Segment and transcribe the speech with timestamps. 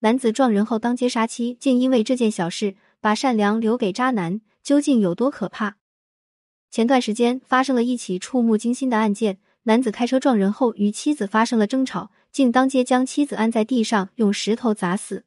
[0.00, 5.76] 男子撞人后当街杀妻，竟因为这件小事把善良留给渣男，究竟有多可怕？
[6.70, 15.24] 前段时间发生了一起触目惊心的案件，男子开车撞人后与妻子发生了争吵，竟当街将妻子按在地上用石头砸死。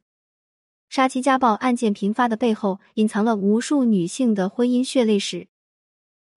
[0.88, 5.48] 杀妻家暴案件频发的背后，隐藏了无数女性的婚姻血泪史。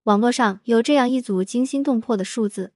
[0.04, 2.72] 网络上有这样一组惊心动魄的数字：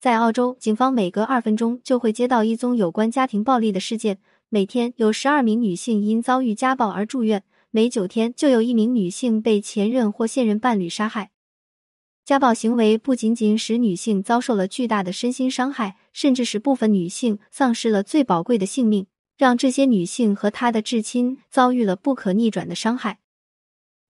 [0.00, 4.18] 在澳洲，警方每隔二分钟就会接到一宗有关家庭暴力的事件，
[4.54, 11.30] 每天有十二名女性因遭遇家暴而住院，每九天就有一名女性被前任或现任伴侣杀害。
[12.26, 19.06] 家暴行为不仅仅使女性遭受了巨大的身心伤害，甚至使部分女性丧失了最宝贵的性命，
[19.38, 23.20] 让这些女性和她的至亲遭遇了不可逆转的伤害。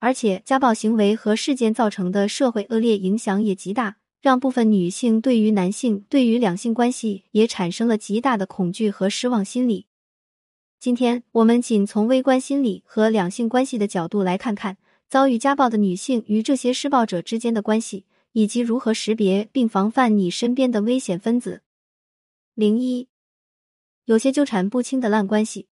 [0.00, 9.86] 而且，家暴行为和事件造成的社会恶劣影响也极大，让部分女性对于男性、对于两性关系也产生了极大的恐惧和失望心理。
[10.82, 14.78] 今天，我们仅从微观心理和两性关系的角度来看看。
[15.08, 21.62] 遭遇家暴的女性与这些施暴者之间的关系，以及如何识别并防范你身边的危险分子。
[22.54, 23.06] 零一，
[24.06, 25.68] 有些纠缠不清的烂关系，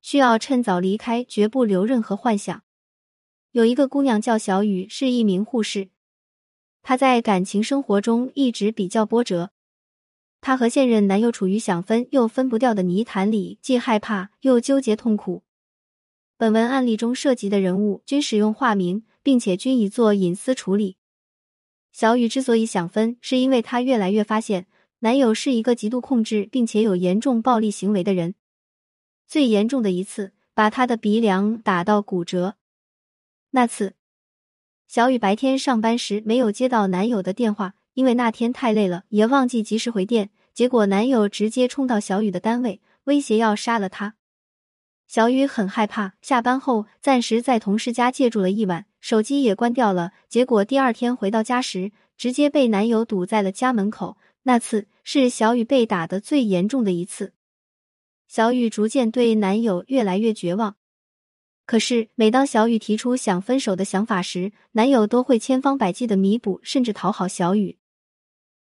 [0.00, 2.62] 需要趁早离开，绝不留任何幻想。
[3.52, 5.90] 有一个姑娘叫小雨，是一名护士，
[6.80, 9.50] 她在感情生活中一直比较波折。
[10.44, 15.42] 她和现任男友处于想分又分不掉的泥潭里，既害怕又纠结痛苦。
[16.36, 20.98] 本文案例中涉及的人物均使用化名，并且均已做隐私处理。
[21.92, 24.66] 小雨之所以想分，是因为她越来越发现
[24.98, 28.34] 男友是一个极度控制并且有严重暴力行为的人。
[29.26, 32.56] 最严重的一次，把她的鼻梁打到骨折。
[33.52, 33.94] 那次，
[34.86, 40.30] 小雨白天上班时没有接到男友的电话，因为那天太累了，也忘记及时回电。
[40.52, 44.14] 结果男友直接冲到小雨的单位，威胁要杀了她。
[45.08, 50.12] 小雨很害怕，下班后暂时在同事家借住了一晚，手机也关掉了。
[50.28, 54.16] 结果第二天回到家时，直接被男友堵在了家门口。
[54.44, 57.32] 那次是小雨被打的最严重的一次。
[58.28, 60.76] 小雨逐渐对男友越来越绝望。
[61.66, 67.78] 可是每当小雨提出想分手的想法时，男友都会千方百计的弥补，甚至讨好小雨。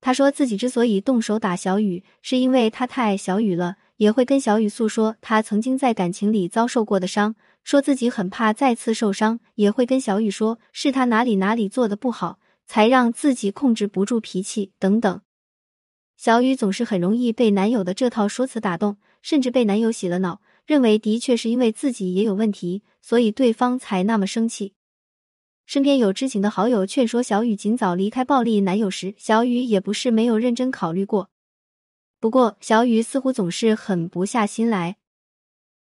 [0.06, 3.78] 他说自己之所以动手打小雨，是因为他太爱小雨了。
[3.96, 9.40] 也会跟小雨诉说他曾经在感情里遭受过的伤，说自己很怕再次受伤。
[9.56, 15.22] 也会跟小雨说是他哪里哪里做的不好，才让自己控制不住脾气等等。
[16.18, 24.74] 小雨总是很容易被男友的这套说辞打动，甚至被男友洗了脑，认为的确是因为自己也有问题，所以对方才那么生气。
[25.66, 31.30] 身边有知情的好友劝说小雨尽早离开暴力男友时，小雨也不是没有认真考虑过。
[32.20, 34.98] 不过，小雨似乎总是狠不下心来。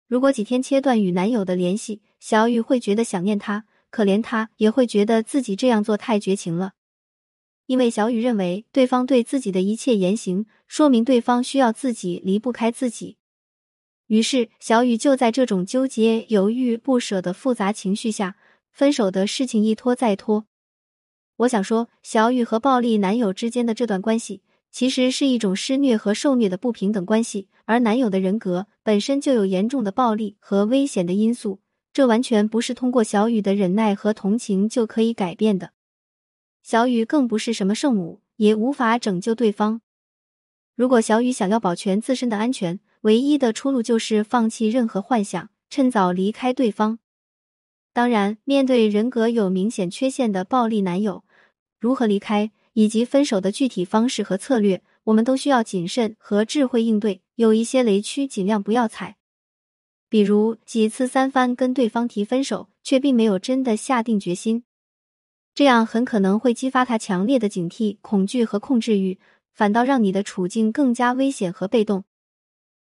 [0.08, 6.74] 如果几天切断与男友的联系，小雨会觉得想念他，可怜他，也会觉得自己这样做太绝情了。
[7.68, 13.18] 因为小雨认为，对方对自己的一切言行，说明对方需要自己，离不开自己。
[14.08, 18.38] 于是，小雨就在这种纠结、犹豫、不舍的复杂情绪下，
[18.80, 20.46] 分手的事情一拖再拖。
[21.36, 24.42] 我想说，小雨和暴力男友之间的这段关系。
[24.72, 31.60] 其实是一种施虐和受虐的不平等关系，而男友的人格本身就有严重的暴力和危险的因素，
[31.92, 35.72] 这完全不是通过小雨的忍耐和同情就可以改变的。
[36.64, 39.82] 小雨更不是什么圣母，也无法拯救对方。
[40.76, 47.00] 如果小雨想要保全自身的安全，唯一的出路就是放弃任何幻想，趁早离开对方。
[47.94, 51.24] 当然，面对人格有明显缺陷的暴力男友，
[51.80, 52.52] 如何离开？
[52.74, 57.22] 以及分手的具体方式和策略，我们都需要谨慎和智慧应对。
[57.36, 59.18] 有一些雷区尽量不要踩，
[60.08, 64.64] 比如几次三番跟对方提分手，却并没有真的下定决心，
[65.54, 69.20] 这样很可能会激发他强烈的警惕、恐惧和控制欲，
[69.54, 72.06] 反倒让你的处境更加危险和被动。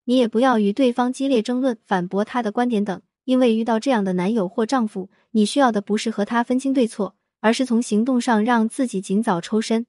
[0.05, 7.15] 你也不要与对方激烈争论、反驳他的观点等，因为遇到这样的男友或丈夫，你需要的不是和他分清对错。
[7.41, 9.85] 而是从行动上让自己尽早抽身。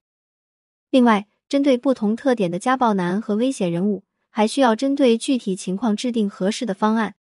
[0.91, 7.15] 另外，针对不同特点的家暴男和危险人物，还需要针对具体情况制定合适的方案，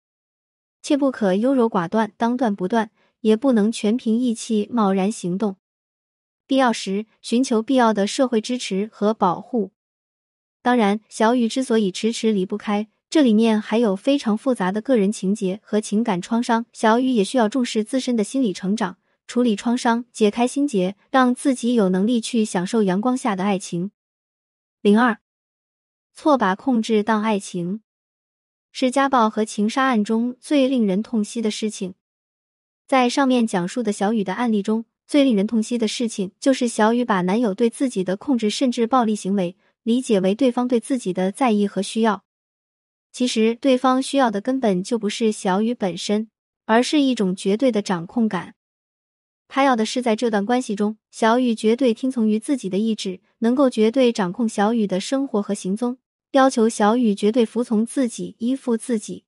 [0.80, 5.56] 切不可优柔寡断、当断不断，也不能全凭义气贸然行动。
[6.46, 9.72] 必要时寻求必要的社会支持和保护。
[10.62, 16.64] 当然，小雨之所以迟迟离不开，这里面还有非常复杂的个人情节和情感创伤。
[16.72, 18.96] 小雨也需要重视自身的心理成长。
[19.26, 23.90] 处理创伤，解开心结，让自己有能力去享受阳光下的爱情。
[24.80, 25.18] 零二，
[26.14, 27.82] 错把控制当爱情。
[28.70, 31.92] 是家暴和情杀案中最令人痛惜的事情。
[32.86, 42.24] 在上面讲述的小雨的案例中，最令人痛惜的事情就是小雨把男友对自己的控制甚至暴力行为理解为对方对自己的在意和需要。
[43.12, 46.28] 其实，对方需要的根本就不是小雨本身，
[46.64, 48.54] 而是一种绝对的掌控感。
[49.48, 55.98] 他要的是在这段关系中，小雨绝对听从于自己的意志，能够绝对掌控小雨的生活和行踪，
[56.30, 59.24] 要求小雨绝对服从自己、依附自己。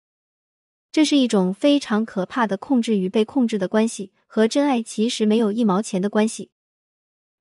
[0.90, 6.50] 这是一种非常可怕的控制与被控制的关系，和真爱其实没有一毛钱的关系。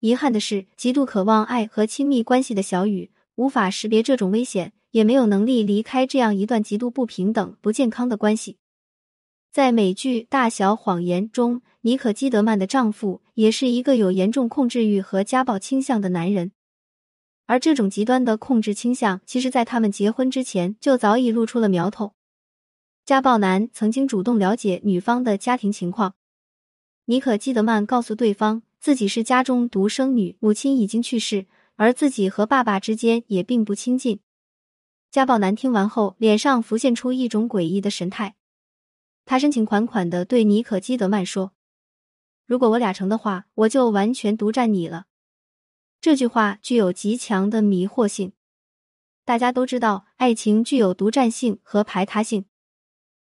[0.02, 8.58] 遗憾的是，极度渴望爱和亲密关系的小雨无法识别这种危险，也没有能力离开这样一段极度不平等、不健康的关系。
[9.52, 16.52] 在美剧《大小谎言》中，妮可基德曼的丈夫也是一个有严重控制欲和家暴倾向的男人，
[17.48, 22.14] 而这种极端的控制倾向，其实在他们结婚之前就早已露出了苗头。
[23.04, 26.14] 家暴男曾经主动了解女方的家庭情况，
[27.06, 31.48] 妮可基德曼告诉对方自己是家中独生女，母亲已经去世，
[31.78, 34.20] 而自己和爸爸之间也并不亲近。
[35.14, 38.34] 家暴男听完后，脸上浮现出一种诡异的神态。
[39.26, 41.54] 他深情款款的对妮可基德曼说
[42.48, 45.06] ：“如果我俩成的话，我就完全独占你了。”
[46.02, 48.34] 这句话具有极强的迷惑性。
[49.24, 52.46] 大家都知道，爱情具有独占性和排他性，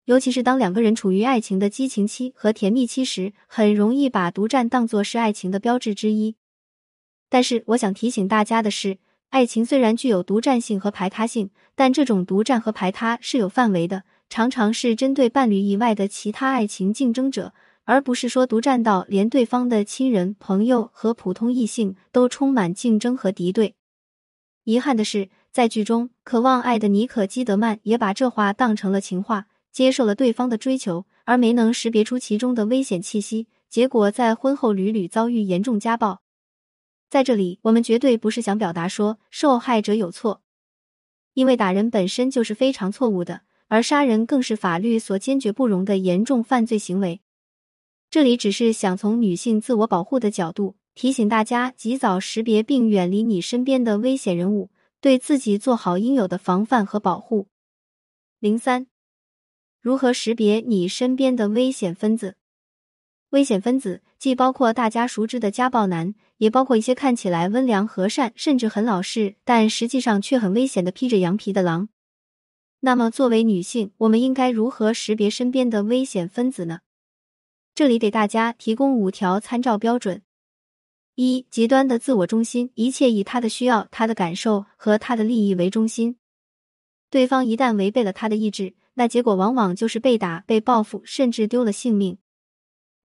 [0.04, 6.36] 尤其是当两个人处于爱情的激情期和甜蜜期时，很容易把独占当作是爱情的标志之一。
[7.28, 8.98] 但是，我想提醒大家的是，
[9.32, 14.04] 爱情虽然具有独占性和排他性，但这种独占和排他是有范围的。
[14.28, 23.74] 常常是针对伴侣以外的其他爱情竞争者，而不是说独占到连对方的亲人、朋友和普通异性都充满竞争和敌对。
[24.64, 36.21] 遗憾的是，在剧中，渴望爱的妮可基德曼也把这话当成了情话，接受了对方的追求，而没能识别出其中的危险气息，结果在婚后屡屡遭遇严重家暴。
[37.12, 40.40] 在这里，我们绝对不是想表达说受害者有错，
[41.34, 43.42] 因为打人本身就是非常错误的。
[43.68, 47.20] 而杀人更是法律所坚决不容的严重犯罪行为。
[48.08, 54.70] 这里只是想从女性自我保护的角度提醒大家，及早识别并远离你身边的危险人物，
[55.02, 57.48] 对自己做好应有的防范和保护。
[58.38, 58.86] 零三，
[59.82, 62.36] 如何识别你身边的危险分子？
[63.32, 71.88] 危险分子既包括大家熟知的家暴男，也包括一些看起来温良和善，甚至很老实，但实际上却很危险的披着羊皮的狼。
[72.80, 76.80] 那么，作为女性，我们应该如何识别身边的危险分子呢？
[77.74, 80.20] 这里给大家提供五条参照标准：
[81.14, 86.18] 一、极端的自我中心，一切以他的需要、他的感受和他的利益为中心。
[87.08, 92.18] 对方一旦违背了他的意志，那结果往往就是被打、被报复，甚至丢了性命。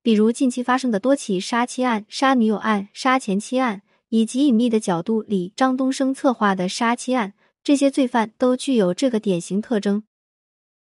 [0.05, 7.33] 比如近期发生的多起杀妻案、杀女友案、杀前妻案，以及隐秘的角度里张东升策划的杀妻案。
[7.63, 10.03] 这些罪犯都具有这个典型特征。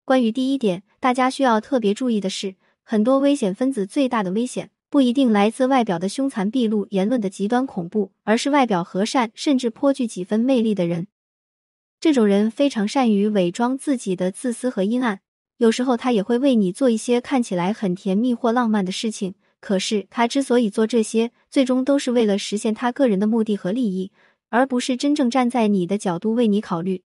[0.07, 11.09] 关于第一点，大家需要特别注意的是，很多危险分子最大的危险不一定来自外表的凶残毕露、言论的极端恐怖，而是外表和善甚至颇具几分魅力的人。
[12.01, 15.21] 这种人非常善于伪装自己的自私和阴暗，
[15.63, 19.37] 有时候他也会为你做一些看起来很甜蜜或浪漫的事情。
[19.61, 24.11] 可是他之所以做这些，最终都是为了实现他个人的目的和利益。
[24.49, 27.05] 而不是真正站在你的角度为你考虑。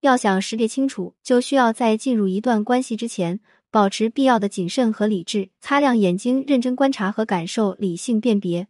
[0.00, 3.38] 要想识别清楚，就需要在进入一段关系之前，
[3.70, 8.66] 保持必要的谨慎和理智，擦亮眼睛，认真观察和感受，理性辨别。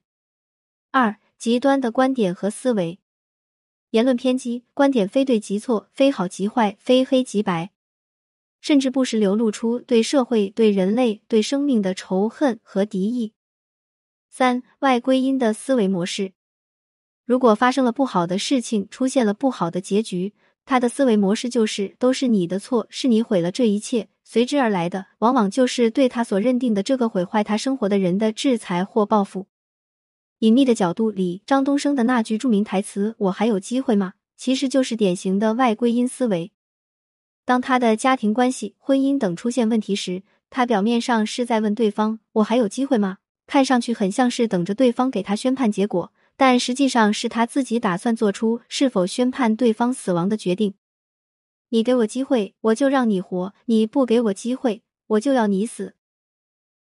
[0.90, 2.98] 二、极端的观点和思维，
[3.92, 7.70] 言论偏激，观点非对即错，非好即坏，非黑即白，
[8.60, 13.32] 甚至不时流露出对社会、对人类、对生命的仇恨和敌意。
[14.30, 16.32] 三、外归因的思维模式。
[17.24, 20.34] 如果发生了不好的事情，出现了不好的结局，
[20.64, 24.08] 他的思维模式就是都是你的错，是你毁了这一切。
[24.24, 29.46] 随之而来的，往往就是对他所认定的这个毁坏他生活的人的制裁或报复。
[30.40, 36.52] 隐秘的角度里，张东升的那句著名台词“我还有机会吗”，其实就是典型的外归因思维。
[37.48, 43.16] 当他的家庭关系、婚姻等出现问题时，他表面上是在问对方“我还有机会吗”，
[43.48, 46.12] 看上去很像是等着对方给他宣判结果。
[46.36, 50.74] 但实际上是他自己打算做出是否宣判对方死亡的决定。
[51.70, 55.94] 你给我机会，我就让你活；你不给我机会，我就要你死。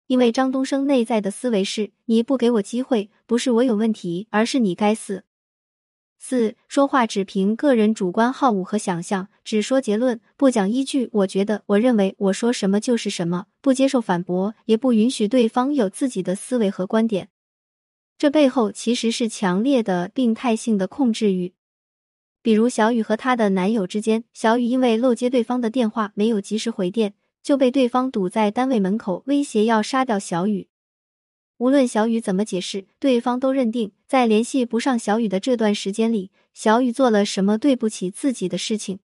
[0.08, 5.22] 因为张东升内在的思维是：你不给我机会，不是我有问题，而是你该死。
[6.18, 11.08] 四、说话只凭个人主观好恶和想象，只说结论，不讲依据。
[11.12, 17.28] 我觉得，我认为，我说什么就是什么，不接受反驳，也不允许对方有自己的思维和观点。
[18.18, 21.52] 这背后其实是强烈的病态性的控制欲。
[22.42, 30.68] 比如小雨和她的男友之间，小雨因为漏接对方的电话，没有及时回电，就被对方堵在单位门口，威胁要杀掉小雨。
[31.58, 39.00] 无论小雨怎么解释，对方都认定在联系不上小雨的这段时间里，小雨做了什么对不起自己的事情。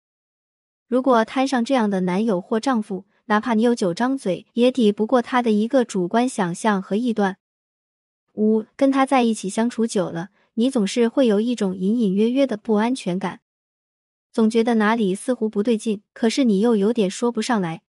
[0.86, 7.38] 如果摊上这样的男友或丈夫，哪怕你有九张嘴，也抵不过他的一个主观想象和臆断。
[8.34, 13.40] 五，跟他在一起相处久了，你总是会有一种隐隐约约的不安全感，
[14.30, 17.82] 总觉得哪里似乎不对劲，可是你又有点说不上来。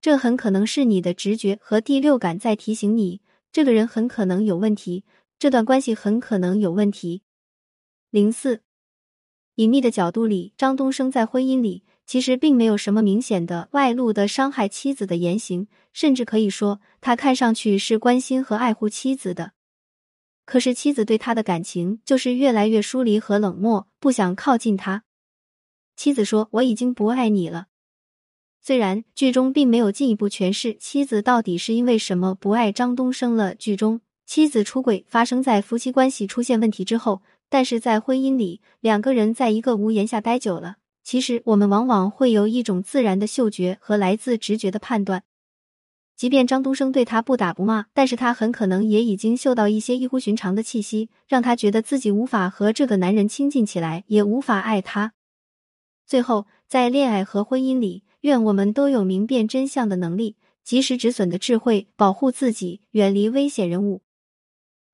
[0.00, 3.20] 这很可能是你的直觉和第六感在提醒你。
[3.52, 5.04] 这个人很可能有问题，
[5.44, 7.20] 这段关系很可能有问题。
[8.08, 8.62] 零四，
[9.56, 19.52] 隐秘的角度里，张东升在婚姻里其实并没有什么明显的外露的伤害妻子的言行，甚至可以说他看上去是关心和爱护妻子的。
[20.46, 25.04] 可是妻子对他的感情就是越来越疏离和冷漠，不想靠近他。
[25.94, 27.66] 妻子说：“我已经不爱你了。”
[28.64, 45.24] 虽然剧中并没有进一步诠释妻子到底是因为什么不爱张东升了，剧中妻子出轨发生在夫妻关系出现问题之后，但是在婚姻里，两个人在一个屋檐下待久了，其实我们往往会有一种自然的嗅觉和来自直觉的判断。
[46.16, 55.12] 即便张东升对他不打不骂，但是他很可能也已经嗅到一些异乎寻常的气息，让他觉得自己无法和这个男人亲近起来，也无法爱他。
[56.06, 58.04] 最后，在恋爱和婚姻里。
[58.24, 64.00] 愿我们都有明辨真相的能力，及时止损的智慧，保护自己，远离危险人物。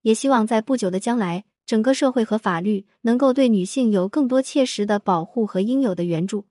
[0.03, 6.47] 也希望在不久的将来，整个社会和法律能够对女性有更多切实的保护和应有的援助。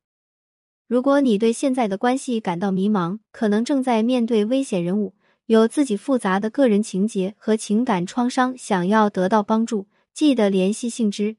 [0.87, 5.13] 如果你对现在的关系感到迷茫，可能正在面对危险人物，
[5.47, 11.37] 有自己复杂的个人情节和情感创伤，想要得到帮助，记得联系信之。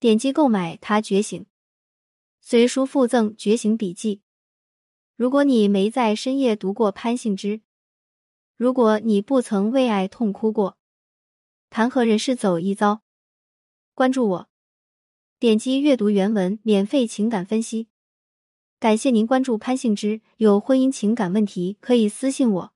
[0.00, 1.40] 点击购买《他觉醒》，
[2.40, 4.16] 随书附赠《觉醒笔记》。
[5.16, 7.60] 如果你没在深夜读过潘幸之，
[8.56, 10.77] 如果你不曾为爱痛哭过，
[11.70, 13.02] 谈何人世走一遭？
[13.94, 14.48] 关注我，
[15.38, 17.88] 点击阅读原文，免费情感分析。
[18.80, 22.72] 感谢您关注潘幸之，有婚姻情感问题可以私信我。